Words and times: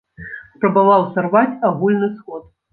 Спрабаваў 0.55 1.05
сарваць 1.19 1.53
агульны 1.71 2.13
сход! 2.19 2.53